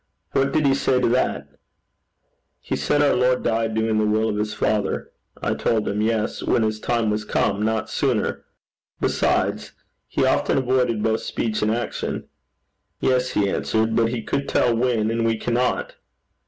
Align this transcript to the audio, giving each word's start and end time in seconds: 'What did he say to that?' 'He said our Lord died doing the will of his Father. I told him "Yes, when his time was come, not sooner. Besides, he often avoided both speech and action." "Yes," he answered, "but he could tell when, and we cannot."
'What 0.31 0.51
did 0.51 0.65
he 0.65 0.73
say 0.73 0.99
to 0.99 1.07
that?' 1.09 1.47
'He 2.59 2.75
said 2.75 3.03
our 3.03 3.13
Lord 3.13 3.43
died 3.43 3.75
doing 3.75 3.99
the 3.99 4.05
will 4.07 4.29
of 4.29 4.37
his 4.37 4.51
Father. 4.51 5.11
I 5.43 5.53
told 5.53 5.87
him 5.87 6.01
"Yes, 6.01 6.41
when 6.41 6.63
his 6.63 6.79
time 6.79 7.11
was 7.11 7.23
come, 7.23 7.61
not 7.61 7.87
sooner. 7.87 8.43
Besides, 8.99 9.73
he 10.07 10.25
often 10.25 10.57
avoided 10.57 11.03
both 11.03 11.21
speech 11.21 11.61
and 11.61 11.69
action." 11.69 12.23
"Yes," 12.99 13.33
he 13.33 13.47
answered, 13.47 13.95
"but 13.95 14.09
he 14.09 14.23
could 14.23 14.49
tell 14.49 14.75
when, 14.75 15.11
and 15.11 15.23
we 15.23 15.37
cannot." 15.37 15.97